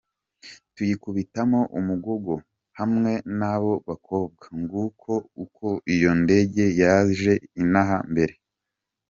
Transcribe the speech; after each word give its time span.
Tuyikubitamo 0.73 1.59
umugogo 1.79 2.33
hamwe 2.79 3.11
n’abo 3.37 3.73
bakobwa; 3.87 4.45
nguko 4.59 5.13
uko 5.43 5.67
iyo 5.93 6.11
ndege 6.23 6.63
yageze 6.81 7.33
inaha 7.61 7.97
mbere. 8.11 8.33